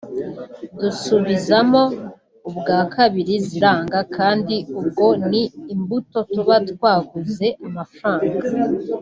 [0.79, 1.83] dusubizamo
[2.49, 5.43] ubwa kabiri ziranga kandi ubwo ni
[5.73, 8.39] imbuto tuba twaguze amafaranga